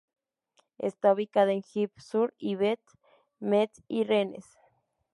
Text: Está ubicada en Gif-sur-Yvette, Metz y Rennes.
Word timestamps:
Está 0.79 1.13
ubicada 1.13 1.51
en 1.53 1.61
Gif-sur-Yvette, 1.61 2.81
Metz 3.39 3.83
y 3.87 4.03
Rennes. 4.03 4.57